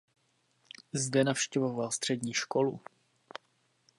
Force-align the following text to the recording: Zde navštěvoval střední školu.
Zde 0.93 1.23
navštěvoval 1.23 1.91
střední 1.91 2.33
školu. 2.33 2.79